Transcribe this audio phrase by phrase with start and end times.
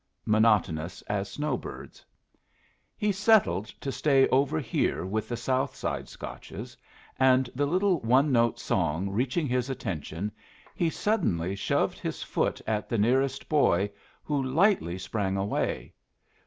[0.25, 2.03] monotonous as snow birds.
[2.97, 6.75] He settled to stay over here with the south side Scotches,
[7.19, 10.31] and the little one note song reaching his attention,
[10.73, 13.91] he suddenly shoved his foot at the nearest boy,
[14.23, 15.93] who lightly sprang away.